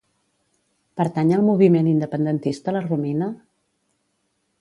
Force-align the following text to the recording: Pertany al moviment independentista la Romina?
Pertany 1.01 1.33
al 1.35 1.43
moviment 1.49 1.89
independentista 1.91 2.75
la 2.79 2.81
Romina? 2.87 3.29